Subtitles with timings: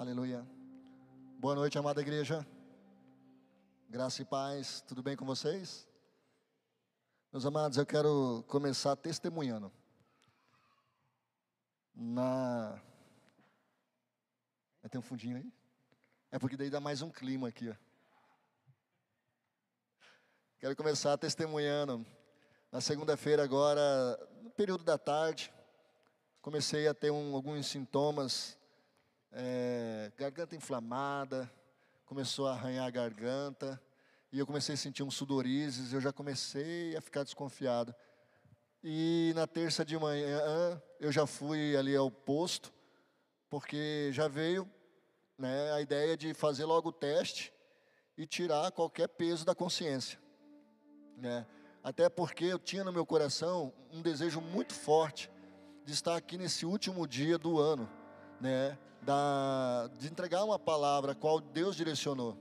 [0.00, 0.42] Aleluia.
[1.38, 2.46] Boa noite, amada igreja.
[3.86, 5.86] Graça e paz, tudo bem com vocês?
[7.30, 9.70] Meus amados, eu quero começar testemunhando.
[11.94, 12.80] Na.
[14.90, 15.52] Tem um fundinho aí?
[16.30, 17.74] É porque daí dá mais um clima aqui, ó.
[20.60, 22.06] Quero começar testemunhando.
[22.72, 25.52] Na segunda-feira, agora, no período da tarde,
[26.40, 28.58] comecei a ter um, alguns sintomas
[29.32, 31.50] é, garganta inflamada,
[32.04, 33.80] começou a arranhar a garganta,
[34.32, 37.94] e eu comecei a sentir um sudorizes, eu já comecei a ficar desconfiado.
[38.82, 42.72] E na terça de manhã eu já fui ali ao posto,
[43.48, 44.68] porque já veio
[45.36, 47.52] né, a ideia de fazer logo o teste
[48.16, 50.18] e tirar qualquer peso da consciência.
[51.16, 51.46] Né?
[51.82, 55.30] Até porque eu tinha no meu coração um desejo muito forte
[55.84, 57.88] de estar aqui nesse último dia do ano,
[58.40, 58.78] né?
[59.02, 62.36] Da, de entregar uma palavra qual Deus direcionou.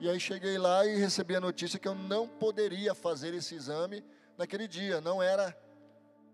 [0.00, 4.04] E aí cheguei lá e recebi a notícia que eu não poderia fazer esse exame
[4.36, 5.56] naquele dia, não era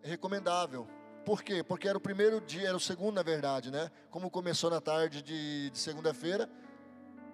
[0.03, 0.89] recomendável.
[1.25, 1.63] Por quê?
[1.63, 3.91] Porque era o primeiro dia, era o segundo na verdade, né?
[4.11, 6.49] Como começou na tarde de, de segunda-feira,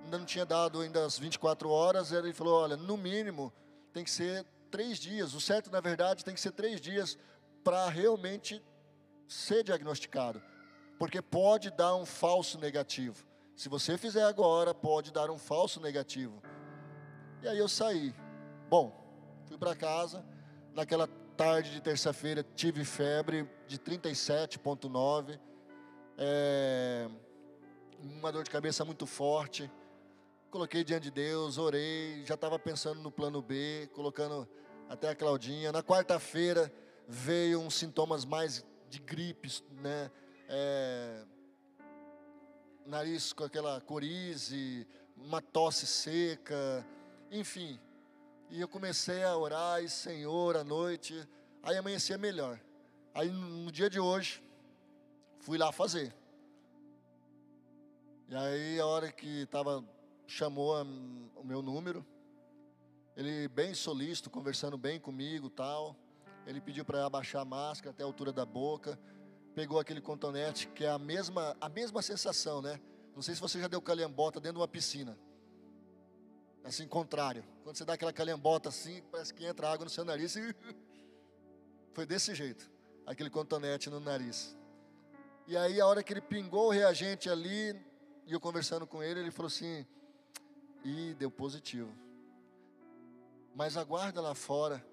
[0.04, 3.52] ainda não tinha dado ainda as 24 horas, ele falou, olha, no mínimo
[3.92, 7.16] tem que ser três dias, o certo na verdade tem que ser três dias
[7.62, 8.62] para realmente
[9.28, 10.42] ser diagnosticado
[10.98, 13.26] porque pode dar um falso negativo.
[13.54, 16.42] Se você fizer agora, pode dar um falso negativo.
[17.42, 18.14] E aí eu saí.
[18.68, 18.92] Bom,
[19.46, 20.24] fui para casa.
[20.74, 25.38] Naquela tarde de terça-feira tive febre de 37,9.
[26.18, 27.08] É,
[28.00, 29.70] uma dor de cabeça muito forte.
[30.50, 34.48] Coloquei diante de Deus, orei, já estava pensando no plano B, colocando
[34.88, 35.72] até a Claudinha.
[35.72, 36.72] Na quarta-feira
[37.06, 40.10] veio uns sintomas mais de gripe, né?
[40.48, 41.24] É,
[42.84, 46.86] nariz com aquela corize, uma tosse seca,
[47.30, 47.80] enfim.
[48.50, 51.28] E eu comecei a orar, e Senhor, à noite,
[51.62, 52.60] aí amanhecia melhor.
[53.14, 54.42] Aí no dia de hoje,
[55.40, 56.14] fui lá fazer.
[58.28, 59.84] E aí a hora que estava,
[60.26, 62.06] chamou a, o meu número,
[63.16, 65.96] ele bem solícito, conversando bem comigo tal.
[66.46, 68.96] Ele pediu para abaixar a máscara até a altura da boca
[69.56, 72.78] pegou aquele contonete, que é a mesma, a mesma sensação, né?
[73.14, 75.18] Não sei se você já deu calhambota dentro de uma piscina.
[76.62, 77.42] Assim, contrário.
[77.64, 80.36] Quando você dá aquela calhambota assim, parece que entra água no seu nariz.
[80.36, 80.54] E...
[81.94, 82.70] Foi desse jeito,
[83.06, 84.54] aquele contonete no nariz.
[85.46, 87.70] E aí, a hora que ele pingou o reagente ali,
[88.26, 89.86] e eu conversando com ele, ele falou assim:
[90.84, 91.90] e deu positivo.
[93.54, 94.86] Mas aguarda lá fora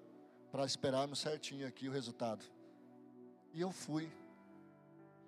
[0.50, 2.42] para esperarmos certinho aqui o resultado.
[3.52, 4.10] E eu fui.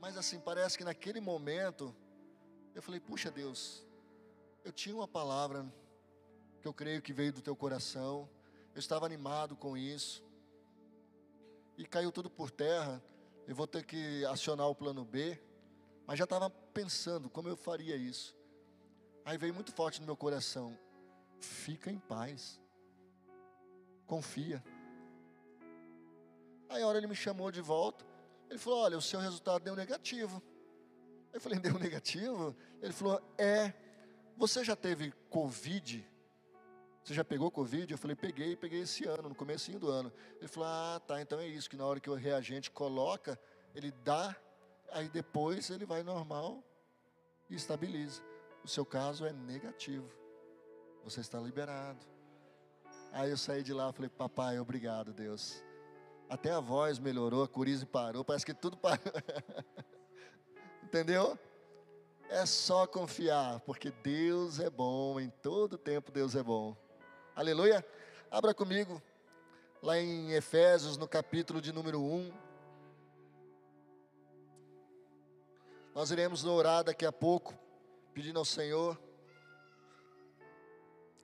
[0.06, 1.92] Mas assim, parece que naquele momento,
[2.76, 3.84] eu falei: puxa Deus,
[4.64, 5.66] eu tinha uma palavra
[6.62, 8.30] que eu creio que veio do teu coração,
[8.72, 10.22] eu estava animado com isso,
[11.76, 13.02] e caiu tudo por terra.
[13.48, 15.42] Eu vou ter que acionar o plano B,
[16.06, 18.32] mas já estava pensando como eu faria isso.
[19.24, 20.78] Aí veio muito forte no meu coração:
[21.40, 22.60] fica em paz,
[24.06, 24.62] confia.
[26.68, 28.15] Aí a hora ele me chamou de volta.
[28.48, 30.42] Ele falou: Olha, o seu resultado deu negativo.
[31.32, 32.56] Eu falei: Deu negativo?
[32.80, 33.72] Ele falou: É.
[34.36, 36.06] Você já teve Covid?
[37.02, 37.90] Você já pegou Covid?
[37.90, 40.12] Eu falei: Peguei, peguei esse ano, no começo do ano.
[40.38, 43.38] Ele falou: Ah, tá, então é isso, que na hora que o reagente coloca,
[43.74, 44.34] ele dá,
[44.90, 46.62] aí depois ele vai normal
[47.48, 48.22] e estabiliza.
[48.64, 50.10] O seu caso é negativo.
[51.04, 52.04] Você está liberado.
[53.12, 55.62] Aí eu saí de lá e falei: Papai, obrigado, Deus.
[56.28, 58.98] Até a voz melhorou, a coriza parou, parece que tudo parou.
[60.82, 61.38] Entendeu?
[62.28, 66.76] É só confiar, porque Deus é bom, em todo tempo Deus é bom.
[67.34, 67.86] Aleluia.
[68.30, 69.00] Abra comigo,
[69.80, 72.32] lá em Efésios, no capítulo de número 1.
[75.94, 77.54] Nós iremos orar daqui a pouco,
[78.12, 78.98] pedindo ao Senhor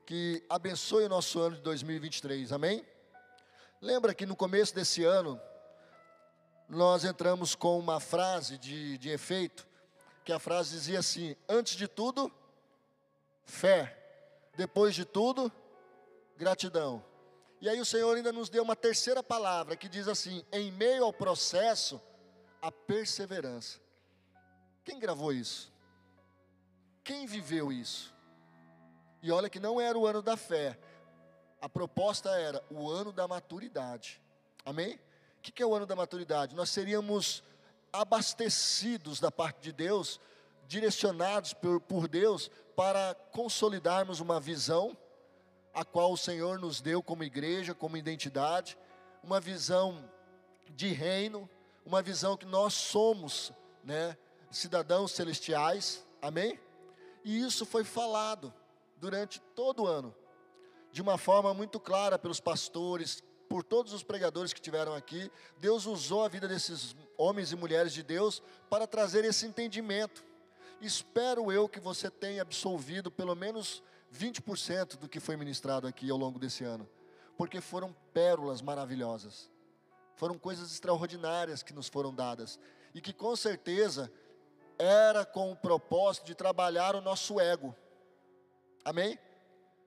[0.05, 2.85] que abençoe o nosso ano de 2023, amém?
[3.83, 5.41] Lembra que no começo desse ano,
[6.69, 9.67] nós entramos com uma frase de, de efeito,
[10.25, 12.33] que a frase dizia assim: antes de tudo,
[13.45, 13.99] fé,
[14.57, 15.51] depois de tudo,
[16.37, 17.05] gratidão.
[17.61, 21.03] E aí o Senhor ainda nos deu uma terceira palavra que diz assim: em meio
[21.05, 22.01] ao processo,
[22.63, 23.81] a perseverança.
[24.85, 25.73] Quem gravou isso?
[27.03, 28.15] Quem viveu isso?
[29.21, 30.79] E olha que não era o ano da fé,
[31.63, 34.21] a proposta era o ano da maturidade.
[34.67, 34.99] Amém?
[35.39, 36.57] O que é o ano da maturidade?
[36.57, 37.45] Nós seríamos
[37.93, 40.21] abastecidos da parte de Deus
[40.67, 44.97] direcionados por, por Deus para consolidarmos uma visão,
[45.73, 48.77] a qual o Senhor nos deu como igreja, como identidade,
[49.23, 50.11] uma visão
[50.71, 51.49] de reino,
[51.87, 53.53] uma visão que nós somos,
[53.85, 54.17] né,
[54.51, 56.59] cidadãos celestiais, amém?
[57.23, 58.53] E isso foi falado
[58.97, 60.13] durante todo o ano,
[60.93, 65.31] de uma forma muito clara pelos pastores, por todos os pregadores que tiveram aqui.
[65.59, 70.25] Deus usou a vida desses homens e mulheres de Deus para trazer esse entendimento.
[70.81, 73.83] Espero eu que você tenha absolvido pelo menos
[74.15, 76.89] 20% do que foi ministrado aqui ao longo desse ano,
[77.37, 79.51] porque foram pérolas maravilhosas,
[80.17, 82.59] foram coisas extraordinárias que nos foram dadas
[82.95, 84.13] e que com certeza
[84.79, 87.75] era com o propósito de trabalhar o nosso ego.
[88.85, 89.19] Amém?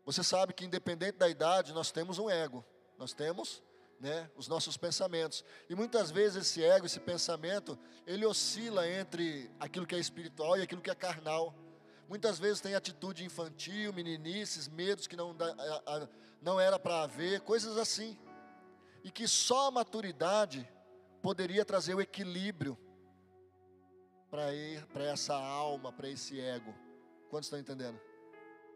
[0.05, 2.63] Você sabe que independente da idade, nós temos um ego.
[2.97, 3.63] Nós temos,
[3.99, 5.43] né, os nossos pensamentos.
[5.67, 10.61] E muitas vezes esse ego, esse pensamento, ele oscila entre aquilo que é espiritual e
[10.61, 11.55] aquilo que é carnal.
[12.07, 15.35] Muitas vezes tem atitude infantil, meninices, medos que não,
[16.39, 18.15] não era para haver, coisas assim.
[19.03, 20.69] E que só a maturidade
[21.21, 22.77] poderia trazer o equilíbrio
[24.29, 26.75] para essa alma, para esse ego.
[27.29, 27.99] Quantos estão entendendo?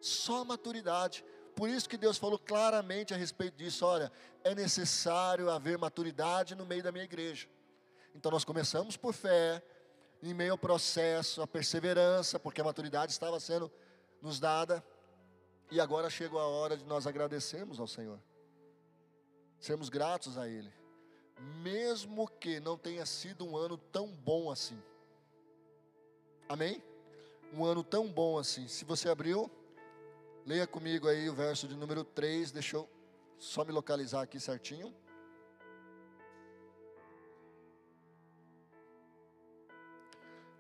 [0.02, 1.24] Só maturidade.
[1.56, 4.12] Por isso que Deus falou claramente a respeito disso: olha,
[4.44, 7.48] é necessário haver maturidade no meio da minha igreja.
[8.16, 9.62] Então nós começamos por fé,
[10.22, 13.72] em meio ao processo, a perseverança, porque a maturidade estava sendo
[14.22, 14.84] nos dada,
[15.72, 18.20] e agora chegou a hora de nós agradecermos ao Senhor,
[19.60, 20.72] sermos gratos a Ele,
[21.62, 24.82] mesmo que não tenha sido um ano tão bom assim.
[26.48, 26.84] Amém?
[27.54, 28.68] Um ano tão bom assim.
[28.68, 29.50] Se você abriu,
[30.50, 32.90] leia comigo aí o verso de número 3, deixa eu
[33.38, 34.92] só me localizar aqui certinho.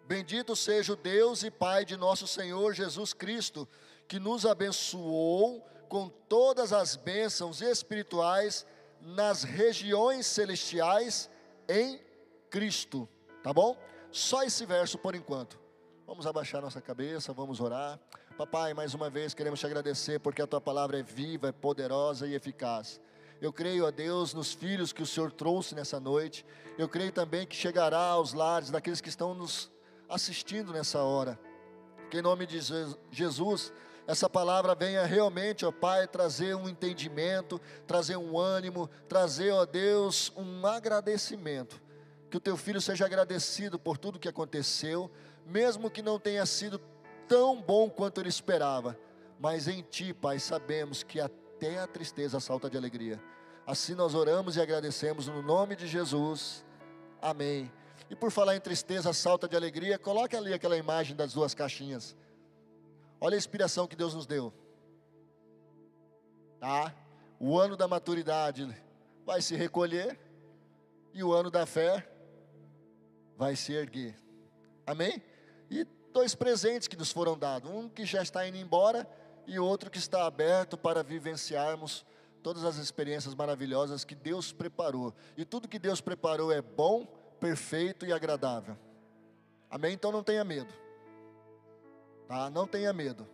[0.05, 3.67] Bendito seja o Deus e Pai de nosso Senhor Jesus Cristo,
[4.07, 8.67] que nos abençoou com todas as bênçãos espirituais
[9.01, 11.31] nas regiões celestiais
[11.67, 11.99] em
[12.51, 13.09] Cristo.
[13.41, 13.75] Tá bom?
[14.11, 15.59] Só esse verso por enquanto.
[16.05, 17.99] Vamos abaixar nossa cabeça, vamos orar.
[18.39, 22.25] Papai, mais uma vez queremos te agradecer porque a tua palavra é viva, é poderosa
[22.25, 23.01] e eficaz.
[23.41, 26.45] Eu creio, a Deus, nos filhos que o Senhor trouxe nessa noite.
[26.77, 29.69] Eu creio também que chegará aos lares daqueles que estão nos
[30.07, 31.37] assistindo nessa hora.
[32.09, 32.61] Que em nome de
[33.11, 33.73] Jesus,
[34.07, 40.31] essa palavra venha realmente, ó Pai, trazer um entendimento, trazer um ânimo, trazer, ó Deus,
[40.37, 41.81] um agradecimento.
[42.31, 45.11] Que o teu filho seja agradecido por tudo que aconteceu,
[45.45, 46.79] mesmo que não tenha sido
[47.29, 48.99] tão bom quanto ele esperava,
[49.39, 53.23] mas em Ti, Pai, sabemos que até a tristeza salta de alegria.
[53.65, 56.65] Assim nós oramos e agradecemos no nome de Jesus.
[57.21, 57.71] Amém.
[58.09, 62.17] E por falar em tristeza, salta de alegria, coloque ali aquela imagem das duas caixinhas.
[63.21, 64.51] Olha a inspiração que Deus nos deu.
[66.59, 66.93] Tá?
[67.39, 68.67] O ano da maturidade
[69.23, 70.19] vai se recolher
[71.13, 72.09] e o ano da fé
[73.37, 74.15] vai se erguer.
[74.85, 75.21] Amém?
[76.11, 79.07] Dois presentes que nos foram dados: um que já está indo embora
[79.45, 82.05] e outro que está aberto para vivenciarmos
[82.41, 85.13] todas as experiências maravilhosas que Deus preparou.
[85.37, 87.05] E tudo que Deus preparou é bom,
[87.39, 88.77] perfeito e agradável.
[89.69, 89.93] Amém?
[89.93, 90.73] Então não tenha medo.
[92.27, 92.49] Tá?
[92.49, 93.27] Não tenha medo.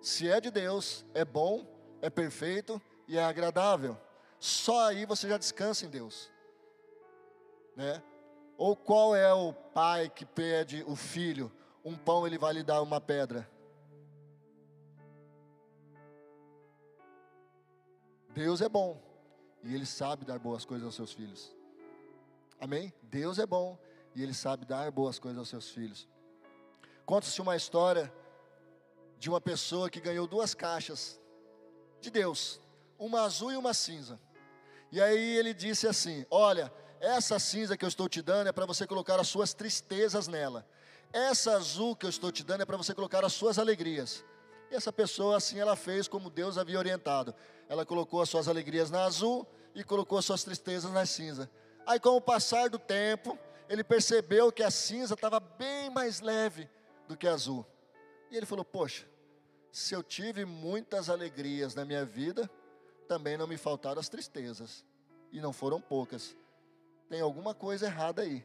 [0.00, 1.66] Se é de Deus, é bom,
[2.00, 3.96] é perfeito e é agradável.
[4.38, 6.30] Só aí você já descansa em Deus.
[7.74, 8.02] Né?
[8.56, 11.50] Ou qual é o pai que pede o filho
[11.84, 13.48] um pão, ele vai lhe dar uma pedra.
[18.34, 19.00] Deus é bom
[19.62, 21.54] e Ele sabe dar boas coisas aos seus filhos.
[22.60, 22.92] Amém?
[23.02, 23.78] Deus é bom
[24.14, 26.08] e Ele sabe dar boas coisas aos seus filhos.
[27.06, 28.12] Conta-se uma história
[29.18, 31.20] de uma pessoa que ganhou duas caixas
[32.00, 32.60] de Deus,
[32.98, 34.20] uma azul e uma cinza.
[34.90, 38.66] E aí ele disse assim: Olha, essa cinza que eu estou te dando é para
[38.66, 40.66] você colocar as suas tristezas nela.
[41.14, 44.24] Essa azul que eu estou te dando é para você colocar as suas alegrias.
[44.68, 47.32] E essa pessoa, assim, ela fez como Deus havia orientado.
[47.68, 51.48] Ela colocou as suas alegrias na azul e colocou as suas tristezas na cinza.
[51.86, 56.68] Aí, com o passar do tempo, ele percebeu que a cinza estava bem mais leve
[57.06, 57.64] do que a azul.
[58.28, 59.06] E ele falou: Poxa,
[59.70, 62.50] se eu tive muitas alegrias na minha vida,
[63.06, 64.84] também não me faltaram as tristezas.
[65.30, 66.36] E não foram poucas.
[67.08, 68.44] Tem alguma coisa errada aí.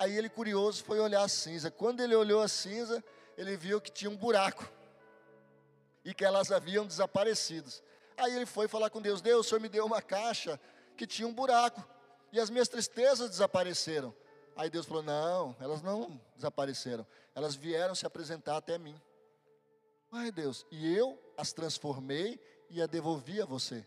[0.00, 1.70] Aí ele, curioso, foi olhar a cinza.
[1.70, 3.04] Quando ele olhou a cinza,
[3.36, 4.66] ele viu que tinha um buraco
[6.02, 7.70] e que elas haviam desaparecido.
[8.16, 10.58] Aí ele foi falar com Deus: Deus, o Senhor me deu uma caixa
[10.96, 11.86] que tinha um buraco
[12.32, 14.14] e as minhas tristezas desapareceram.
[14.56, 17.06] Aí Deus falou: Não, elas não desapareceram.
[17.34, 18.98] Elas vieram se apresentar até mim.
[20.10, 22.40] Ai Deus, e eu as transformei
[22.70, 23.86] e a devolvi a você.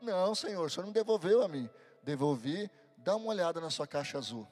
[0.00, 1.70] Não, Senhor, o Senhor não devolveu a mim.
[2.02, 4.44] Devolvi, dá uma olhada na sua caixa azul.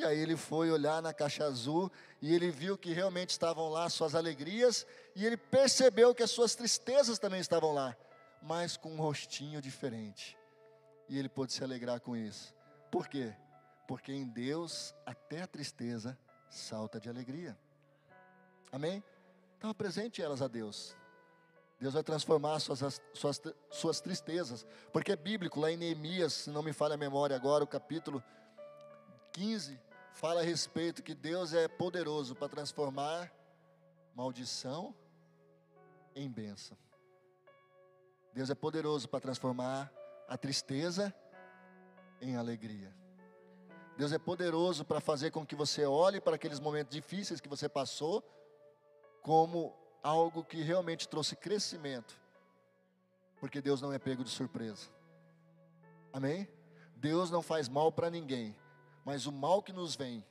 [0.00, 1.92] E aí ele foi olhar na caixa azul
[2.22, 6.54] e ele viu que realmente estavam lá suas alegrias e ele percebeu que as suas
[6.54, 7.94] tristezas também estavam lá,
[8.40, 10.38] mas com um rostinho diferente.
[11.06, 12.54] E ele pôde se alegrar com isso.
[12.90, 13.36] Por quê?
[13.86, 17.58] Porque em Deus até a tristeza salta de alegria.
[18.72, 19.04] Amém?
[19.58, 20.96] Então apresente elas a Deus.
[21.78, 24.66] Deus vai transformar suas, suas, suas tristezas.
[24.94, 28.24] Porque é bíblico, lá em Neemias, se não me falha a memória agora, o capítulo
[29.32, 29.78] 15,
[30.20, 33.32] fala a respeito que Deus é poderoso para transformar
[34.14, 34.94] maldição
[36.14, 36.76] em bênção.
[38.34, 39.90] Deus é poderoso para transformar
[40.28, 41.14] a tristeza
[42.20, 42.94] em alegria.
[43.96, 47.66] Deus é poderoso para fazer com que você olhe para aqueles momentos difíceis que você
[47.66, 48.22] passou
[49.22, 52.20] como algo que realmente trouxe crescimento.
[53.38, 54.90] Porque Deus não é pego de surpresa.
[56.12, 56.46] Amém?
[56.94, 58.54] Deus não faz mal para ninguém,
[59.10, 60.24] mas o mal que nos vem,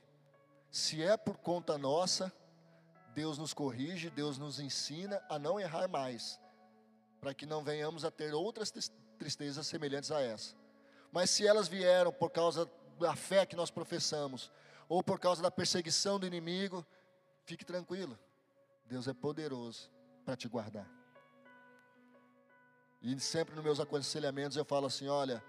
[0.70, 2.32] se é por conta nossa,
[3.14, 6.40] Deus nos corrige, Deus nos ensina a não errar mais,
[7.20, 8.72] para que não venhamos a ter outras
[9.18, 10.56] tristezas semelhantes a essa.
[11.12, 12.66] Mas se elas vieram por causa
[12.98, 14.50] da fé que nós professamos,
[14.88, 16.82] ou por causa da perseguição do inimigo,
[17.44, 18.18] fique tranquilo.
[18.86, 19.90] Deus é poderoso
[20.24, 20.88] para te guardar.
[23.02, 25.44] E sempre nos meus aconselhamentos eu falo assim: olha,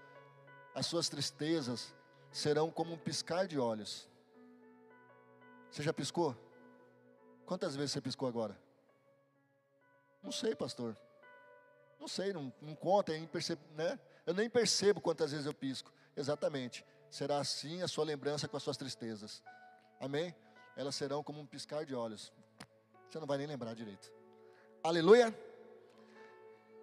[0.74, 1.94] as suas tristezas
[2.32, 4.08] serão como um piscar de olhos.
[5.70, 6.36] Você já piscou?
[7.46, 8.58] Quantas vezes você piscou agora?
[10.22, 10.96] Não sei, pastor.
[12.00, 13.18] Não sei, não, não conta, é
[13.74, 13.98] né?
[14.26, 15.92] Eu nem percebo quantas vezes eu pisco.
[16.16, 16.84] Exatamente.
[17.10, 19.42] Será assim a sua lembrança com as suas tristezas.
[20.00, 20.34] Amém?
[20.76, 22.32] Elas serão como um piscar de olhos.
[23.10, 24.10] Você não vai nem lembrar direito.
[24.82, 25.34] Aleluia.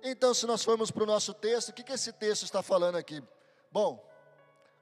[0.02, 2.96] Então, se nós formos para o nosso texto, o que, que esse texto está falando
[2.96, 3.22] aqui?
[3.72, 4.09] Bom,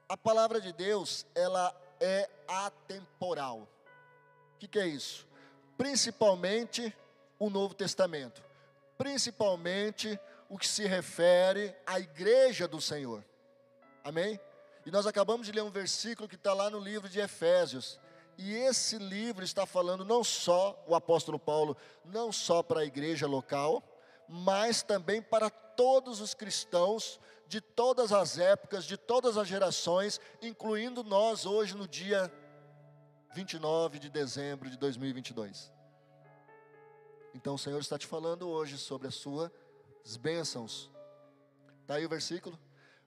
[0.08, 3.68] a palavra de Deus, ela é atemporal.
[4.54, 5.26] O que, que é isso?
[5.76, 6.94] Principalmente
[7.38, 8.42] o Novo Testamento.
[8.96, 13.22] Principalmente o que se refere à igreja do Senhor.
[14.02, 14.40] Amém?
[14.86, 18.00] E nós acabamos de ler um versículo que está lá no livro de Efésios.
[18.38, 23.26] E esse livro está falando não só, o apóstolo Paulo, não só para a igreja
[23.26, 23.82] local,
[24.26, 31.04] mas também para todos os cristãos de todas as épocas, de todas as gerações, incluindo
[31.04, 32.32] nós hoje no dia
[33.32, 35.72] 29 de dezembro de 2022.
[37.32, 39.52] Então o Senhor está te falando hoje sobre as suas
[40.20, 40.90] bênçãos.
[41.82, 42.58] Está aí o versículo?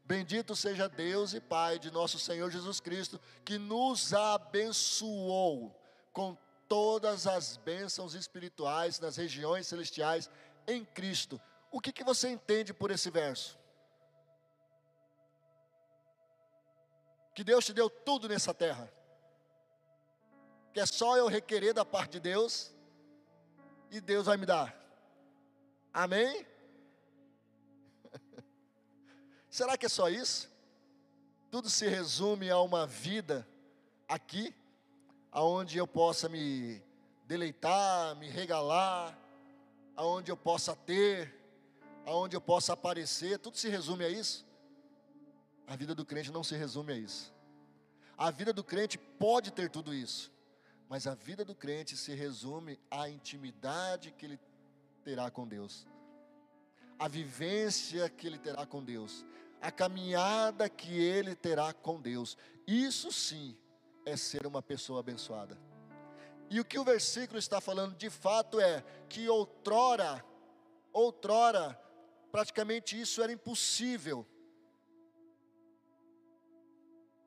[0.06, 5.78] Bendito seja Deus e Pai de nosso Senhor Jesus Cristo, que nos abençoou
[6.14, 6.38] com
[6.70, 10.30] todas as bênçãos espirituais nas regiões celestiais
[10.66, 11.38] em Cristo.
[11.72, 13.58] O que, que você entende por esse verso?
[17.34, 18.92] Que Deus te deu tudo nessa terra,
[20.74, 22.74] que é só eu requerer da parte de Deus
[23.90, 24.78] e Deus vai me dar.
[25.94, 26.46] Amém?
[29.50, 30.52] Será que é só isso?
[31.50, 33.48] Tudo se resume a uma vida
[34.08, 34.54] aqui,
[35.32, 36.84] aonde eu possa me
[37.26, 39.18] deleitar, me regalar,
[39.96, 41.41] aonde eu possa ter,
[42.06, 44.46] aonde eu possa aparecer, tudo se resume a isso?
[45.68, 47.34] A vida do crente não se resume a isso.
[48.18, 50.32] A vida do crente pode ter tudo isso,
[50.88, 54.40] mas a vida do crente se resume à intimidade que ele
[55.04, 55.88] terá com Deus,
[57.00, 59.26] a vivência que ele terá com Deus,
[59.60, 62.38] a caminhada que ele terá com Deus.
[62.68, 63.58] Isso sim
[64.06, 65.58] é ser uma pessoa abençoada.
[66.50, 70.24] E o que o versículo está falando de fato é que outrora,
[70.92, 71.80] outrora,
[72.32, 74.26] praticamente isso era impossível.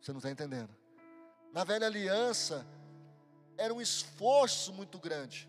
[0.00, 0.74] Você não está entendendo?
[1.52, 2.66] Na velha aliança,
[3.56, 5.48] era um esforço muito grande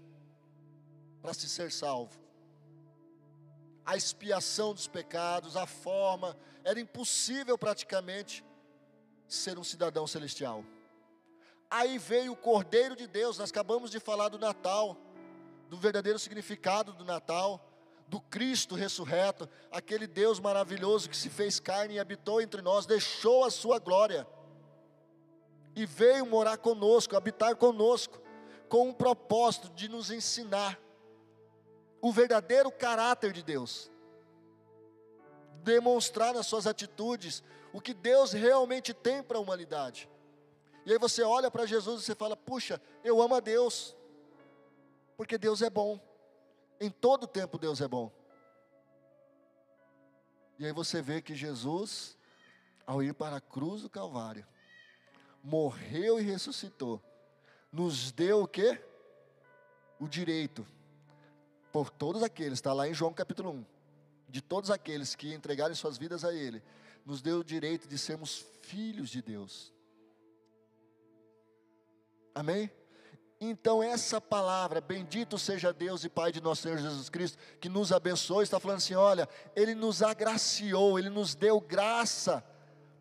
[1.21, 2.25] para se ser salvo
[3.85, 8.43] a expiação dos pecados, a forma, era impossível praticamente
[9.27, 10.65] ser um cidadão celestial.
[11.69, 14.97] Aí veio o Cordeiro de Deus, nós acabamos de falar do Natal,
[15.69, 17.63] do verdadeiro significado do Natal,
[18.07, 23.43] do Cristo ressurreto, aquele Deus maravilhoso que se fez carne e habitou entre nós, deixou
[23.43, 24.27] a sua glória
[25.75, 28.21] e veio morar conosco, habitar conosco,
[28.69, 30.79] com o propósito de nos ensinar
[32.01, 33.91] o verdadeiro caráter de Deus,
[35.63, 37.43] demonstrar nas suas atitudes
[37.73, 40.09] o que Deus realmente tem para a humanidade.
[40.85, 43.95] E aí você olha para Jesus e você fala: puxa, eu amo a Deus,
[45.17, 45.99] porque Deus é bom.
[46.79, 48.11] Em todo tempo Deus é bom.
[50.57, 52.17] E aí você vê que Jesus,
[52.85, 54.45] ao ir para a cruz do Calvário,
[55.43, 57.01] morreu e ressuscitou,
[57.71, 58.81] nos deu o quê?
[59.99, 60.65] O direito,
[61.71, 63.65] por todos aqueles, está lá em João capítulo 1,
[64.29, 66.63] de todos aqueles que entregarem suas vidas a Ele,
[67.05, 69.73] nos deu o direito de sermos filhos de Deus.
[72.33, 72.71] Amém?
[73.47, 77.91] Então, essa palavra, bendito seja Deus e Pai de nosso Senhor Jesus Cristo, que nos
[77.91, 82.43] abençoou, está falando assim: olha, Ele nos agraciou, Ele nos deu graça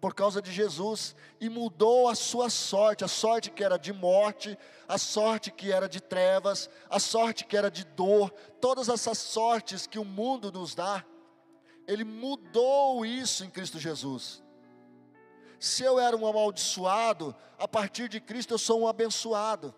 [0.03, 4.59] por causa de Jesus e mudou a sua sorte, a sorte que era de morte,
[4.87, 9.87] a sorte que era de trevas, a sorte que era de dor, todas essas sortes
[9.87, 11.03] que o mundo nos dá,
[11.89, 14.43] Ele mudou isso em Cristo Jesus.
[15.59, 19.75] Se eu era um amaldiçoado, a partir de Cristo eu sou um abençoado.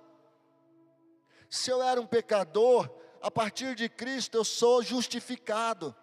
[1.49, 2.91] Se eu era um pecador,
[3.23, 5.95] a partir de Cristo eu sou justificado.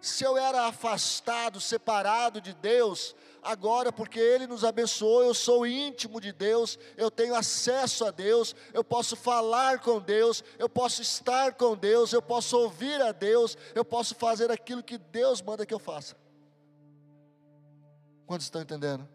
[0.00, 6.20] Se eu era afastado, separado de Deus, agora porque Ele nos abençoou, eu sou íntimo
[6.20, 11.54] de Deus, eu tenho acesso a Deus, eu posso falar com Deus, eu posso estar
[11.54, 15.74] com Deus, eu posso ouvir a Deus, eu posso fazer aquilo que Deus manda que
[15.74, 16.16] eu faça.
[18.24, 19.08] Quantos estão entendendo?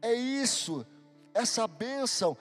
[0.00, 0.86] É isso,
[1.34, 2.38] essa bênção,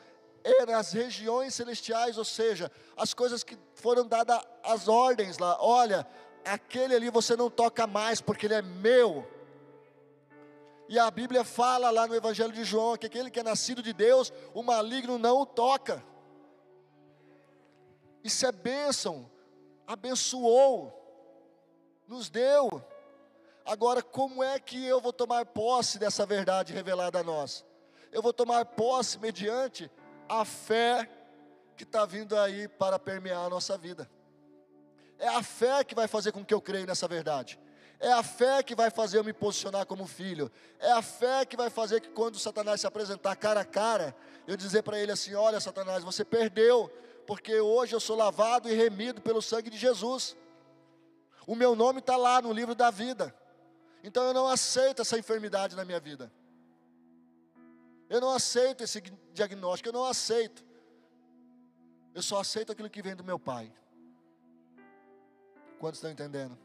[0.68, 6.06] nas regiões celestiais, ou seja, as coisas que foram dadas as ordens lá, olha,
[6.46, 9.27] aquele ali você não toca mais, porque ele é meu.
[10.88, 13.94] E a Bíblia fala lá no Evangelho de João que aquele que é nascido de
[13.94, 16.03] Deus, o maligno não o toca.
[18.24, 19.29] Isso é bênção,
[19.86, 20.94] abençoou,
[22.08, 22.84] nos deu.
[23.63, 27.63] Agora, como é que eu vou tomar posse dessa verdade revelada a nós?
[28.12, 29.91] Eu vou tomar posse mediante
[30.29, 31.09] a fé
[31.75, 34.09] que está vindo aí para permear a nossa vida.
[35.17, 37.59] É a fé que vai fazer com que eu creia nessa verdade.
[38.00, 40.50] É a fé que vai fazer eu me posicionar como filho.
[40.79, 44.15] É a fé que vai fazer que quando Satanás se apresentar cara a cara,
[44.48, 46.89] eu dizer para ele assim: Olha, Satanás, você perdeu,
[47.27, 50.37] porque hoje eu sou lavado e remido pelo sangue de Jesus.
[51.46, 53.35] O meu nome está lá no livro da vida.
[54.01, 56.31] Então eu não aceito essa enfermidade na minha vida.
[58.09, 59.00] Eu não aceito esse
[59.33, 60.65] diagnóstico, eu não aceito.
[62.13, 63.72] Eu só aceito aquilo que vem do meu Pai.
[65.77, 66.57] Quantos estão entendendo?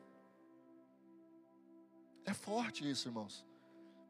[2.24, 3.44] É forte isso, irmãos.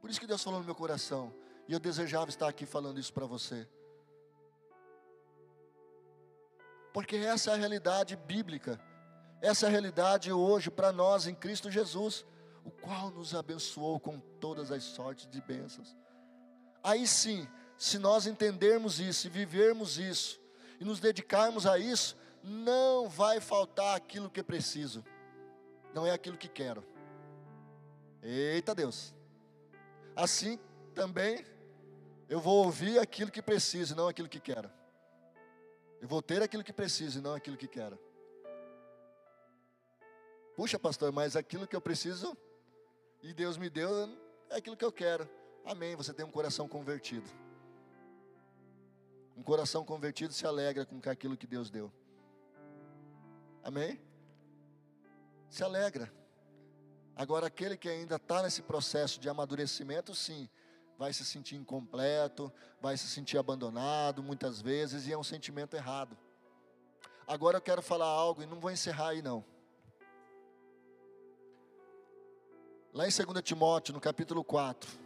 [0.01, 1.35] Por isso que Deus falou no meu coração.
[1.67, 3.67] E eu desejava estar aqui falando isso para você.
[6.93, 8.81] Porque essa é a realidade bíblica.
[9.43, 12.25] Essa é a realidade hoje para nós em Cristo Jesus,
[12.65, 15.97] o qual nos abençoou com todas as sortes de bênçãos.
[16.85, 20.39] Aí sim, se nós entendermos isso e vivermos isso,
[20.79, 25.03] e nos dedicarmos a isso, não vai faltar aquilo que preciso,
[25.95, 26.85] não é aquilo que quero.
[28.23, 29.15] Eita Deus!
[30.15, 30.59] Assim
[30.95, 31.45] também
[32.29, 34.71] eu vou ouvir aquilo que preciso, não aquilo que quero.
[36.03, 37.99] Eu vou ter aquilo que preciso e não aquilo que quero.
[40.55, 42.37] Puxa, pastor, mas aquilo que eu preciso
[43.23, 43.91] e Deus me deu
[44.51, 45.27] é aquilo que eu quero.
[45.65, 45.97] Amém.
[45.97, 47.29] Você tem um coração convertido.
[49.37, 51.93] Um coração convertido se alegra com aquilo que Deus deu.
[53.63, 54.01] Amém?
[55.49, 56.13] Se alegra.
[57.17, 60.49] Agora, aquele que ainda está nesse processo de amadurecimento, sim,
[60.99, 66.17] vai se sentir incompleto, vai se sentir abandonado muitas vezes, e é um sentimento errado.
[67.27, 69.45] Agora eu quero falar algo e não vou encerrar aí não.
[72.93, 75.04] Lá em 2 Timóteo, no capítulo 4,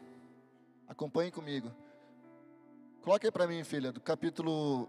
[0.88, 1.70] Acompanhe comigo.
[3.02, 4.88] Coloque aí para mim, filha, do capítulo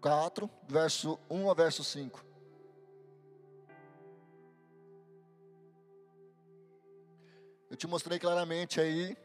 [0.00, 2.24] 4, verso 1 ao verso 5.
[7.70, 9.16] Eu te mostrei claramente aí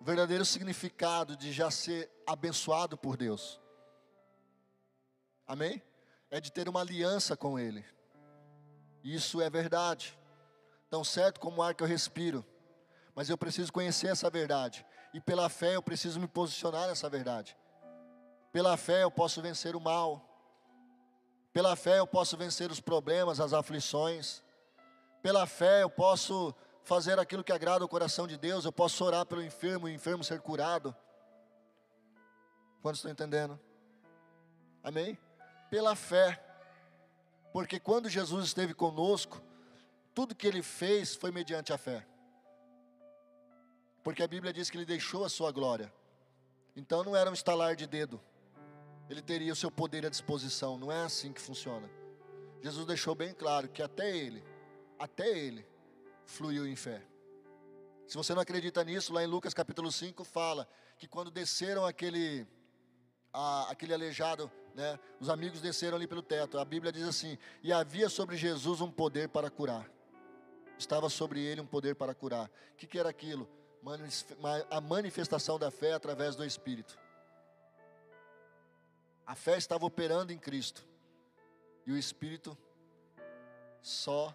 [0.00, 3.60] o verdadeiro significado de já ser abençoado por Deus.
[5.46, 5.82] Amém?
[6.30, 7.84] É de ter uma aliança com Ele.
[9.04, 10.18] Isso é verdade.
[10.88, 12.44] Tão certo como o ar que eu respiro
[13.14, 17.56] mas eu preciso conhecer essa verdade, e pela fé eu preciso me posicionar nessa verdade.
[18.52, 20.28] Pela fé eu posso vencer o mal,
[21.52, 24.42] pela fé eu posso vencer os problemas, as aflições,
[25.22, 29.24] pela fé eu posso fazer aquilo que agrada o coração de Deus, eu posso orar
[29.26, 30.94] pelo enfermo e o enfermo ser curado.
[32.80, 33.60] Quantos estão entendendo?
[34.82, 35.16] Amém?
[35.70, 36.42] Pela fé,
[37.52, 39.40] porque quando Jesus esteve conosco,
[40.14, 42.06] tudo que ele fez foi mediante a fé.
[44.02, 45.92] Porque a Bíblia diz que ele deixou a sua glória.
[46.74, 48.20] Então não era um estalar de dedo.
[49.08, 50.78] Ele teria o seu poder à disposição.
[50.78, 51.88] Não é assim que funciona.
[52.62, 54.42] Jesus deixou bem claro que até ele,
[54.98, 55.66] até ele,
[56.24, 57.02] fluiu em fé.
[58.06, 62.46] Se você não acredita nisso, lá em Lucas capítulo 5 fala que quando desceram aquele,
[63.32, 66.58] a, aquele aleijado, né, os amigos desceram ali pelo teto.
[66.58, 69.90] A Bíblia diz assim: e havia sobre Jesus um poder para curar.
[70.78, 72.46] Estava sobre ele um poder para curar.
[72.72, 73.48] O que, que era aquilo?
[74.70, 76.98] A manifestação da fé através do Espírito.
[79.26, 80.86] A fé estava operando em Cristo.
[81.86, 82.56] E o Espírito
[83.80, 84.34] só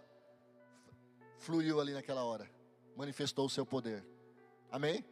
[1.38, 2.50] fluiu ali naquela hora.
[2.96, 4.06] Manifestou o seu poder.
[4.72, 5.06] Amém?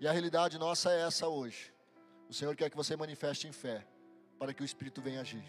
[0.00, 1.72] E a realidade nossa é essa hoje.
[2.28, 3.86] O Senhor quer que você manifeste em fé,
[4.38, 5.44] para que o Espírito venha agir.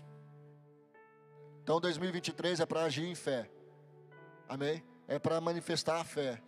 [1.61, 3.49] Então 2023 é para agir em fé.
[4.47, 4.83] Amém?
[5.07, 6.41] É para manifestar a fé,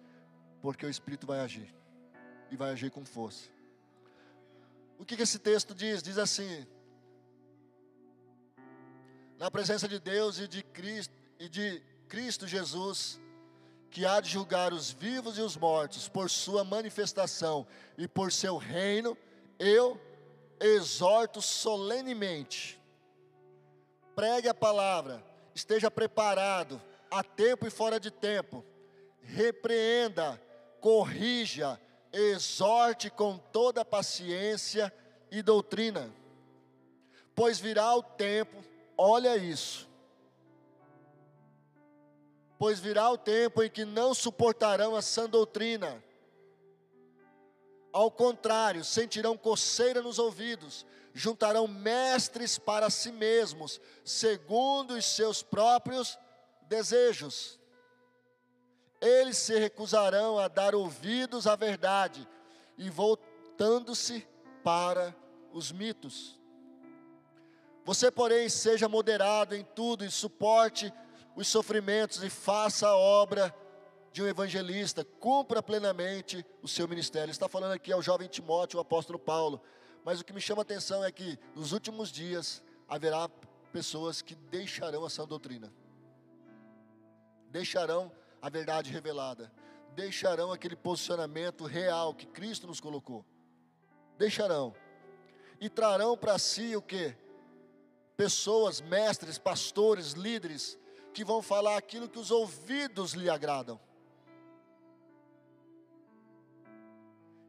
[0.62, 1.74] porque o Espírito vai agir.
[2.50, 3.50] E vai agir com força.
[5.00, 6.04] O que, esse texto diz?
[6.04, 6.68] Diz assim:
[9.42, 13.20] na presença de Deus e de Cristo, e de Cristo Jesus,
[13.90, 17.66] que há de julgar os vivos e os mortos por sua manifestação
[17.98, 19.18] e por seu reino,
[19.58, 20.00] eu
[20.60, 22.80] exorto solenemente.
[24.16, 25.24] Pregue a palavra,
[25.56, 28.64] esteja preparado, a tempo e fora de tempo.
[29.24, 30.40] Repreenda,
[30.82, 31.80] corrija,
[32.12, 34.94] exorte com toda paciência
[35.32, 36.14] e doutrina.
[37.34, 38.62] Pois virá o tempo
[39.04, 39.90] Olha isso.
[42.60, 46.04] Pois virá o tempo em que não suportarão a sã doutrina.
[47.92, 56.16] Ao contrário, sentirão coceira nos ouvidos, juntarão mestres para si mesmos, segundo os seus próprios
[56.68, 57.60] desejos.
[59.02, 62.28] Eles se recusarão a dar ouvidos à verdade
[62.78, 64.28] e voltando-se
[64.64, 65.16] para
[65.52, 66.40] os mitos.
[67.84, 70.94] Você, porém, seja moderado em tudo e suporte
[71.36, 73.54] os sofrimentos e faça a obra
[74.12, 77.32] de um evangelista, cumpra plenamente o seu ministério.
[77.32, 79.62] Está falando aqui ao jovem Timóteo, o apóstolo Paulo.
[80.04, 83.30] Mas o que me chama a atenção é que nos últimos dias haverá
[83.72, 85.72] pessoas que deixarão a sã doutrina,
[87.50, 88.12] deixarão
[88.42, 89.52] a verdade revelada,
[89.94, 93.26] deixarão aquele posicionamento real que Cristo nos colocou,
[94.18, 94.74] deixarão
[95.60, 97.16] e trarão para si o que?
[98.22, 100.78] pessoas, mestres, pastores, líderes,
[101.12, 103.80] que vão falar aquilo que os ouvidos lhe agradam.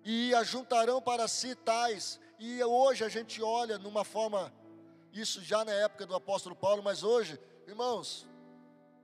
[0.03, 4.51] E ajuntarão para si tais, e hoje a gente olha numa forma,
[5.13, 8.27] isso já na época do apóstolo Paulo, mas hoje, irmãos,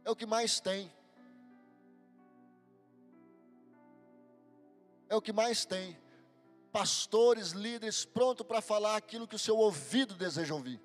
[0.06, 0.90] é o que mais tem.
[5.08, 5.96] É o que mais tem.
[6.70, 10.80] Pastores, líderes prontos para falar aquilo que o seu ouvido deseja ouvir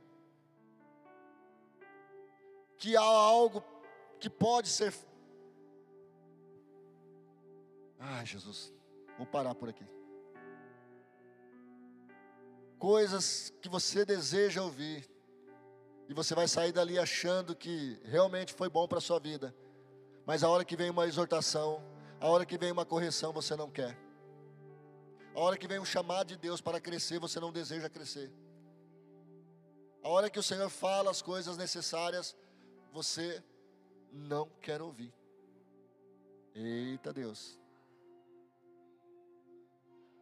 [2.84, 3.64] que há algo
[4.20, 4.94] que pode ser.
[7.98, 8.74] Ai, Jesus,
[9.18, 9.86] vou parar por aqui.
[12.78, 15.10] Coisas que você deseja ouvir,
[16.10, 19.56] e você vai sair dali achando que realmente foi bom para a sua vida,
[20.26, 21.82] mas a hora que vem uma exortação,
[22.20, 23.98] a hora que vem uma correção, você não quer.
[25.36, 28.32] A hora que vem um chamado de Deus para crescer, você não deseja crescer.
[30.04, 32.36] A hora que o Senhor fala as coisas necessárias,
[32.92, 33.44] você
[34.12, 35.14] não quer ouvir.
[36.54, 37.60] Eita Deus.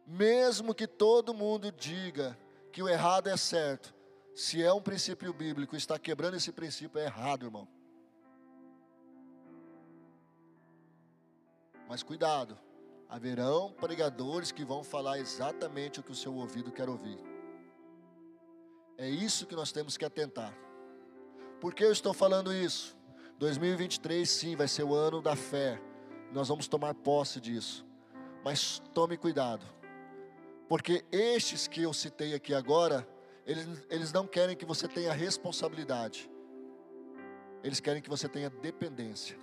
[0.06, 2.38] Mesmo que todo mundo diga
[2.72, 3.94] que o errado é certo,
[4.34, 7.68] se é um princípio bíblico, está quebrando esse princípio é errado, irmão.
[11.86, 12.58] Mas cuidado,
[13.12, 17.18] haverão pregadores que vão falar exatamente o que o seu ouvido quer ouvir.
[18.96, 20.56] É isso que nós temos que atentar.
[21.60, 22.96] Por que eu estou falando isso?
[23.38, 25.78] 2023 sim vai ser o ano da fé.
[26.32, 27.84] Nós vamos tomar posse disso.
[28.42, 29.66] Mas tome cuidado.
[30.66, 33.06] Porque estes que eu citei aqui agora,
[33.44, 36.30] eles, eles não querem que você tenha responsabilidade.
[37.62, 39.36] Eles querem que você tenha dependência.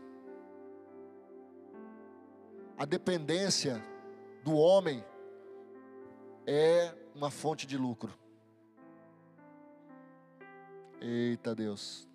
[2.80, 3.84] A dependência
[4.42, 5.04] do homem
[6.48, 8.18] é uma fonte de lucro.
[11.02, 12.08] Eita Deus.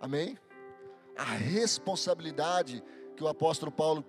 [0.00, 0.38] Amém?
[1.18, 2.84] A responsabilidade
[3.16, 4.04] que o apóstolo Paulo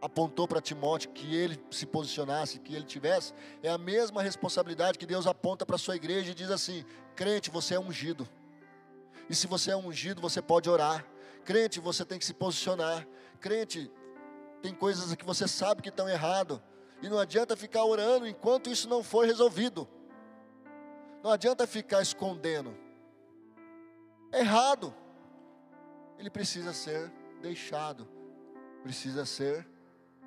[0.00, 3.34] apontou para Timóteo que ele se posicionasse, que ele tivesse,
[3.64, 6.84] é a mesma responsabilidade que Deus aponta para a sua igreja e diz assim:
[7.16, 8.28] crente, você é ungido.
[9.28, 11.04] E se você é ungido, você pode orar.
[11.44, 13.04] Crente, você tem que se posicionar.
[13.40, 13.90] Crente,
[14.60, 16.62] Tem coisas que você sabe que estão errado.
[17.00, 19.88] E não adianta ficar orando enquanto isso não for resolvido.
[21.22, 22.76] Não adianta ficar escondendo.
[24.32, 24.92] É errado.
[26.18, 28.08] Ele precisa ser deixado.
[28.82, 29.66] Precisa ser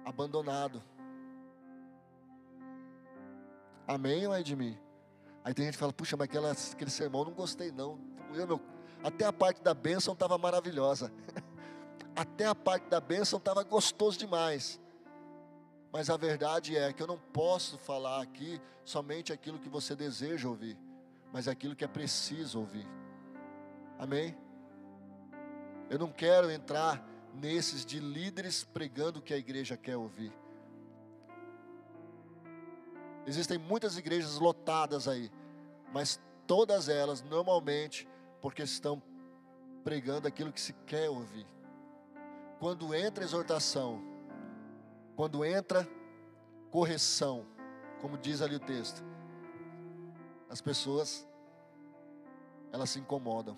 [0.05, 0.81] abandonado.
[3.87, 4.77] Amém ou é de mim?
[5.43, 7.99] Aí tem gente que fala, puxa, mas aquela, aquele sermão não gostei não.
[8.33, 8.61] Eu, meu,
[9.03, 11.11] até a parte da bênção estava maravilhosa.
[12.15, 14.79] até a parte da bênção estava gostoso demais.
[15.91, 20.47] Mas a verdade é que eu não posso falar aqui somente aquilo que você deseja
[20.47, 20.77] ouvir,
[21.33, 22.87] mas aquilo que é preciso ouvir.
[23.99, 24.35] Amém?
[25.89, 30.33] Eu não quero entrar nesses de líderes pregando o que a igreja quer ouvir.
[33.25, 35.31] Existem muitas igrejas lotadas aí,
[35.93, 38.07] mas todas elas, normalmente,
[38.41, 39.01] porque estão
[39.83, 41.45] pregando aquilo que se quer ouvir.
[42.61, 44.03] Quando entra exortação,
[45.15, 45.89] quando entra
[46.69, 47.43] correção,
[47.99, 49.03] como diz ali o texto,
[50.47, 51.27] as pessoas
[52.71, 53.57] elas se incomodam.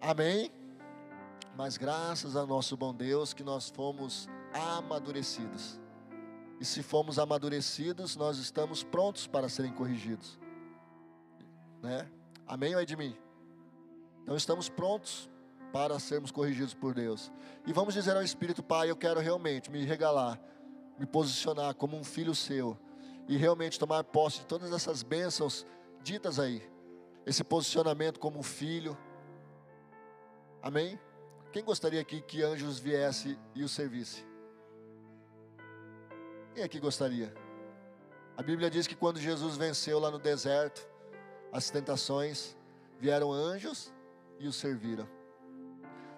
[0.00, 0.50] Amém?
[1.54, 5.78] Mas graças ao nosso bom Deus que nós fomos amadurecidos.
[6.58, 10.40] E se fomos amadurecidos, nós estamos prontos para serem corrigidos.
[11.82, 12.10] Né?
[12.46, 13.14] Amém ou é de mim?
[14.22, 15.28] Então estamos prontos
[15.74, 17.32] para sermos corrigidos por Deus.
[17.66, 20.40] E vamos dizer ao Espírito, Pai, eu quero realmente me regalar,
[20.96, 22.78] me posicionar como um filho seu
[23.26, 25.66] e realmente tomar posse de todas essas bênçãos
[26.00, 26.62] ditas aí.
[27.26, 28.96] Esse posicionamento como um filho.
[30.62, 30.96] Amém?
[31.50, 34.24] Quem gostaria aqui que anjos viesse e o servisse?
[36.54, 37.34] Quem aqui gostaria?
[38.36, 40.88] A Bíblia diz que quando Jesus venceu lá no deserto,
[41.50, 42.56] as tentações,
[43.00, 43.92] vieram anjos
[44.38, 45.13] e o serviram.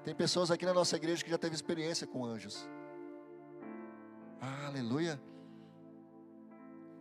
[0.06, 2.70] Tem pessoas aqui na nossa igreja que já teve experiência com anjos.
[4.40, 5.20] aleluia.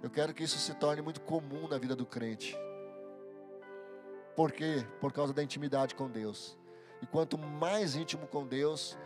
[0.01, 2.57] Eu quero que isso se torne muito comum na vida do crente.
[4.35, 4.83] Por quê?
[4.99, 6.57] Por causa da intimidade com Deus.
[6.99, 8.97] E quanto mais íntimo com Deus,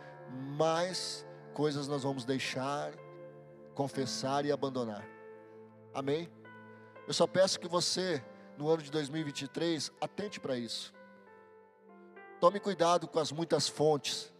[0.56, 2.94] mais coisas nós vamos deixar,
[3.74, 5.06] confessar e abandonar.
[5.92, 6.26] Amém?
[7.06, 8.24] Eu só peço que você,
[8.56, 10.90] no ano de 2023, atente para isso.
[12.40, 14.32] Tome cuidado com as muitas fontes.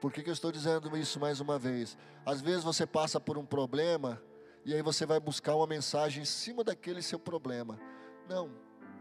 [0.00, 1.96] Por que, que eu estou dizendo isso mais uma vez?
[2.24, 4.20] Às vezes você passa por um problema
[4.64, 7.78] e aí você vai buscar uma mensagem em cima daquele seu problema.
[8.26, 8.50] Não,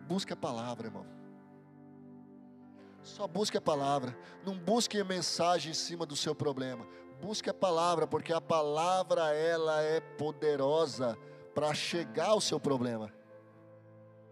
[0.09, 1.05] busque a palavra, irmão.
[3.01, 4.17] Só busque a palavra.
[4.45, 6.85] Não busque a mensagem em cima do seu problema.
[7.21, 11.17] Busque a palavra, porque a palavra ela é poderosa
[11.55, 13.09] para chegar ao seu problema.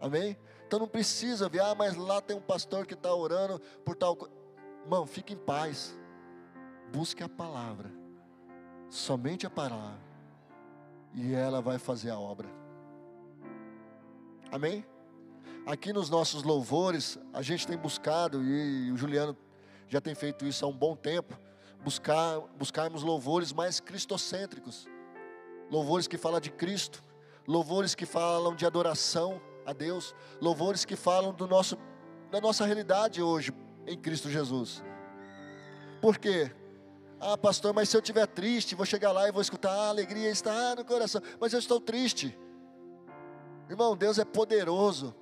[0.02, 0.38] Amém?
[0.68, 4.18] Então não precisa ver, ah, mas lá tem um pastor que está orando por tal
[4.18, 4.36] coisa.
[4.84, 5.98] Irmão, fique em paz.
[6.92, 7.90] Busque a palavra.
[8.90, 10.06] Somente a palavra.
[11.14, 12.50] E ela vai fazer a obra.
[14.52, 14.86] Amém?
[15.66, 19.38] Aqui nos nossos louvores, a gente tem buscado, e o Juliano
[19.88, 21.40] já tem feito isso há um bom tempo,
[21.82, 24.86] buscar, buscarmos louvores mais cristocêntricos.
[25.72, 27.02] Louvores que falam de Cristo,
[27.48, 31.78] louvores que falam de adoração, a Deus, louvores que falam do nosso,
[32.32, 33.54] da nossa realidade hoje
[33.86, 34.82] em Cristo Jesus.
[36.02, 36.50] Por quê?
[37.20, 39.90] Ah, pastor, mas se eu estiver triste, vou chegar lá e vou escutar, ah, a
[39.90, 42.40] alegria está no coração, mas eu estou triste.
[43.70, 45.14] Irmão, Deus é poderoso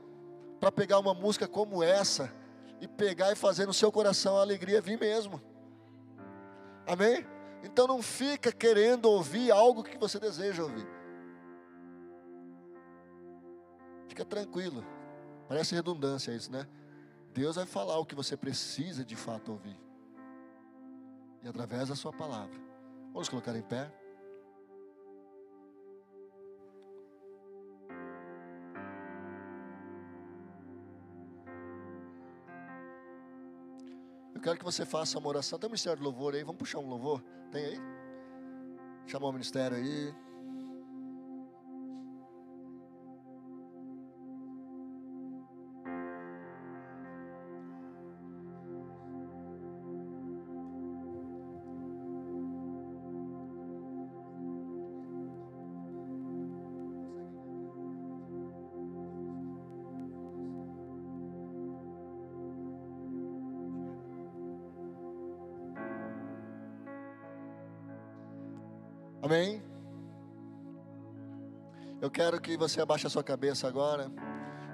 [0.59, 2.31] para pegar uma música como essa
[2.79, 5.41] e pegar e fazer no seu coração a alegria vir mesmo.
[6.85, 7.25] Amém?
[7.63, 10.94] Então não fica querendo ouvir algo que você deseja ouvir.
[14.15, 14.81] Fica tranquilo.
[15.45, 16.65] Parece redundância isso, né?
[17.33, 19.77] Deus vai falar o que você precisa de fato ouvir.
[21.43, 22.57] E através da sua palavra.
[23.11, 23.93] Vamos colocar em pé.
[34.33, 35.59] Eu quero que você faça uma oração.
[35.59, 36.43] Tem um ministério de louvor aí.
[36.45, 37.21] Vamos puxar um louvor?
[37.51, 37.77] Tem aí?
[39.07, 40.15] Chamar o ministério aí.
[72.25, 74.11] Quero que você abaixe a sua cabeça agora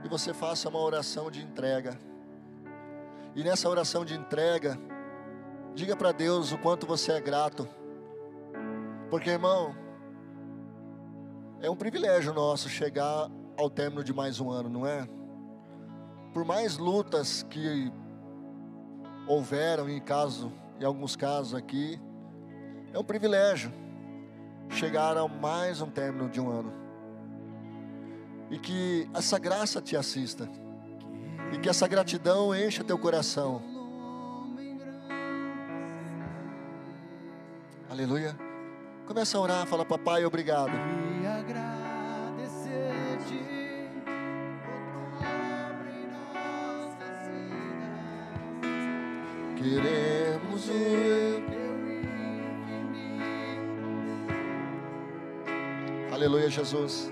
[0.05, 1.99] e você faça uma oração de entrega.
[3.35, 4.79] E nessa oração de entrega,
[5.73, 7.67] Diga para Deus o quanto você é grato.
[9.09, 9.73] Porque, irmão,
[11.61, 15.07] é um privilégio nosso chegar ao término de mais um ano, não é?
[16.33, 17.91] Por mais lutas que
[19.27, 21.97] houveram em caso, em alguns casos aqui,
[22.93, 23.71] é um privilégio
[24.69, 26.80] chegar a mais um término de um ano.
[28.51, 30.47] E que essa graça te assista.
[31.53, 33.61] E que essa gratidão encha teu coração.
[37.89, 38.37] Aleluia.
[39.07, 40.71] Começa a orar, fala, papai, obrigado.
[49.57, 51.51] Queremos o
[56.13, 57.09] Aleluia, Jesus.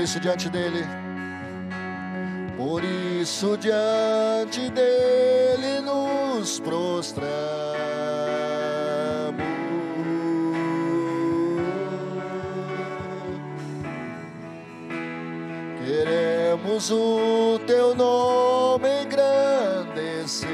[0.00, 0.86] Por isso, diante dele,
[2.56, 7.28] por isso, diante dele nos prostramos.
[15.84, 20.48] Queremos o teu nome engrandecer.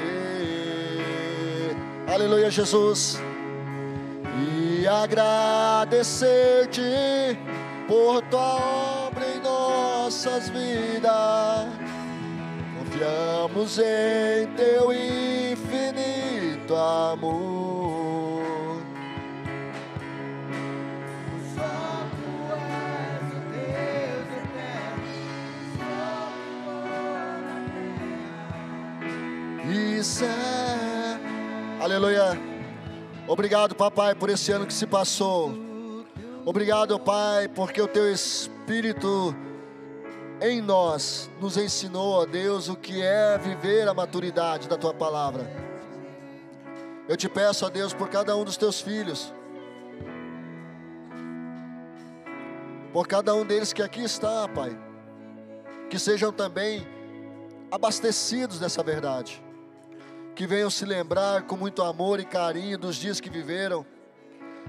[2.12, 3.20] Aleluia, Jesus.
[4.40, 7.38] E agradecer-te
[7.86, 9.05] por tua obra
[10.26, 11.68] nossas vidas.
[12.78, 18.44] Confiamos em teu infinito amor.
[21.54, 25.06] Só tu és o Deus eterno
[29.62, 29.98] terra.
[29.98, 31.20] Isso é.
[31.80, 32.38] Aleluia.
[33.28, 35.52] Obrigado, papai, por esse ano que se passou.
[36.44, 39.34] Obrigado, pai, porque o teu Espírito
[40.40, 45.46] em nós nos ensinou, ó Deus, o que é viver a maturidade da tua palavra.
[47.08, 49.32] Eu te peço, ó Deus, por cada um dos teus filhos,
[52.92, 54.76] por cada um deles que aqui está, Pai,
[55.88, 56.86] que sejam também
[57.70, 59.42] abastecidos dessa verdade,
[60.34, 63.86] que venham se lembrar com muito amor e carinho dos dias que viveram,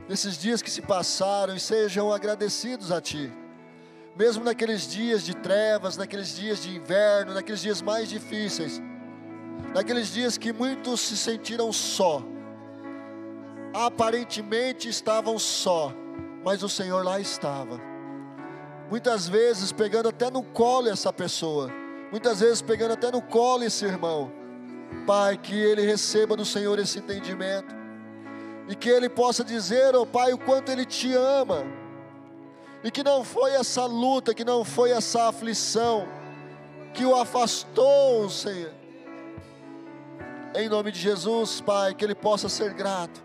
[0.07, 3.31] desses dias que se passaram e sejam agradecidos a Ti,
[4.17, 8.81] mesmo naqueles dias de trevas, naqueles dias de inverno, naqueles dias mais difíceis,
[9.75, 12.23] naqueles dias que muitos se sentiram só,
[13.73, 15.93] aparentemente estavam só,
[16.43, 17.79] mas o Senhor lá estava.
[18.89, 21.69] Muitas vezes pegando até no colo essa pessoa,
[22.11, 24.31] muitas vezes pegando até no colo esse irmão.
[25.05, 27.75] Pai, que ele receba do Senhor esse entendimento
[28.67, 31.65] e que ele possa dizer, ó oh, Pai, o quanto ele te ama.
[32.83, 36.07] E que não foi essa luta, que não foi essa aflição
[36.93, 38.71] que o afastou, Senhor.
[40.55, 43.23] Em nome de Jesus, Pai, que ele possa ser grato.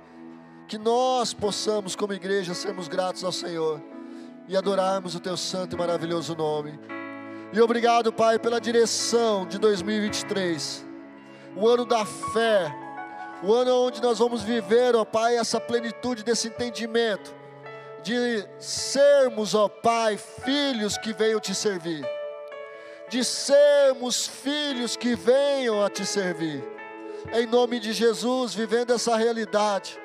[0.69, 3.81] Que nós possamos, como igreja, sermos gratos ao Senhor
[4.49, 6.79] e adorarmos o teu santo e maravilhoso nome.
[7.53, 10.87] E obrigado, Pai, pela direção de 2023,
[11.55, 12.75] o ano da fé,
[13.43, 17.35] o ano onde nós vamos viver, ó Pai, essa plenitude desse entendimento,
[18.03, 22.05] de sermos, ó Pai, filhos que venham te servir,
[23.09, 26.65] de sermos filhos que venham a te servir,
[27.33, 29.99] em nome de Jesus, vivendo essa realidade,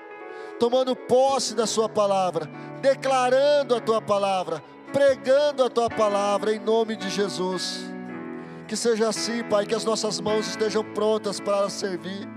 [0.59, 2.49] tomando posse da Sua palavra,
[2.81, 7.79] declarando a Tua palavra, pregando a Tua palavra, em nome de Jesus.
[8.67, 12.27] Que seja assim, Pai, que as nossas mãos estejam prontas para servir,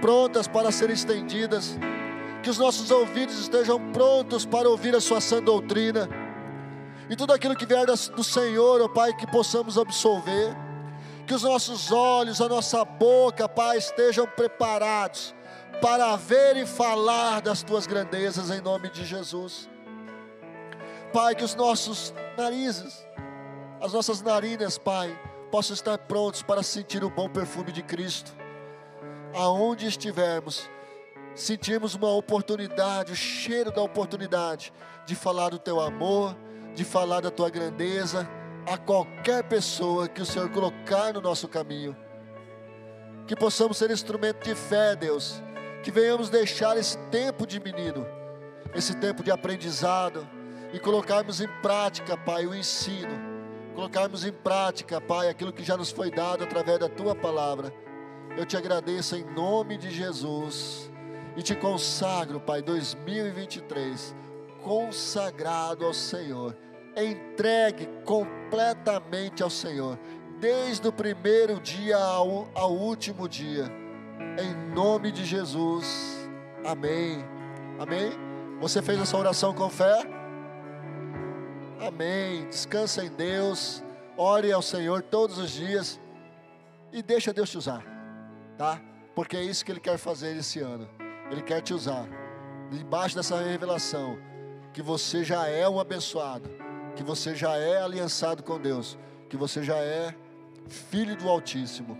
[0.00, 1.78] prontas para serem estendidas,
[2.42, 6.08] que os nossos ouvidos estejam prontos para ouvir a Sua sã doutrina,
[7.08, 10.56] e tudo aquilo que vier do Senhor, ó Pai, que possamos absolver,
[11.26, 15.34] que os nossos olhos, a nossa boca, Pai, estejam preparados
[15.82, 19.68] para ver e falar das Tuas grandezas, em nome de Jesus.
[21.12, 23.04] Pai, que os nossos narizes,
[23.80, 25.18] as nossas narinas, Pai,
[25.50, 28.32] possam estar prontos para sentir o bom perfume de Cristo.
[29.34, 30.70] Aonde estivermos,
[31.40, 34.72] sentirmos uma oportunidade, o cheiro da oportunidade
[35.06, 36.36] de falar do teu amor,
[36.74, 38.28] de falar da tua grandeza
[38.66, 41.96] a qualquer pessoa que o Senhor colocar no nosso caminho.
[43.26, 45.40] que possamos ser instrumento de fé, Deus,
[45.84, 48.04] que venhamos deixar esse tempo de menino,
[48.74, 50.28] esse tempo de aprendizado
[50.72, 53.12] e colocarmos em prática, Pai, o ensino,
[53.72, 57.72] colocarmos em prática, Pai, aquilo que já nos foi dado através da tua palavra.
[58.36, 60.89] Eu te agradeço em nome de Jesus
[61.36, 64.14] e te consagro, Pai, 2023,
[64.62, 66.56] consagrado ao Senhor,
[66.96, 69.98] entregue completamente ao Senhor,
[70.38, 73.70] desde o primeiro dia ao, ao último dia,
[74.38, 76.28] em nome de Jesus,
[76.64, 77.24] amém.
[77.78, 78.12] Amém?
[78.60, 80.02] Você fez essa oração com fé?
[81.80, 82.46] Amém.
[82.48, 83.82] Descansa em Deus,
[84.16, 85.98] ore ao Senhor todos os dias
[86.92, 87.82] e deixa Deus te usar,
[88.58, 88.80] tá?
[89.14, 90.88] Porque é isso que Ele quer fazer esse ano.
[91.30, 92.06] Ele quer te usar.
[92.70, 94.18] Debaixo dessa revelação,
[94.72, 96.50] que você já é um abençoado,
[96.94, 100.14] que você já é aliançado com Deus, que você já é
[100.68, 101.96] filho do Altíssimo.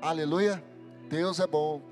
[0.00, 0.62] Aleluia.
[1.08, 1.89] Deus é bom.